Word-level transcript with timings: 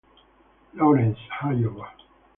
Laurens, 0.73 1.19
Iowa. 1.43 1.93